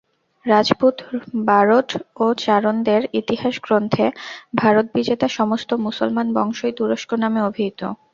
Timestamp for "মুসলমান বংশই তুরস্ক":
5.85-7.09